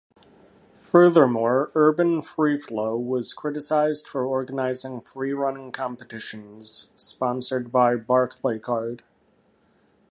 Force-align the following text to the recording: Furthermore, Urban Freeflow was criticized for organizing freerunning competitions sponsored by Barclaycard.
Furthermore, 0.79 1.69
Urban 1.75 2.21
Freeflow 2.23 2.97
was 2.97 3.35
criticized 3.35 4.07
for 4.07 4.25
organizing 4.25 4.99
freerunning 5.01 5.71
competitions 5.71 6.89
sponsored 6.95 7.71
by 7.71 7.95
Barclaycard. 7.97 9.01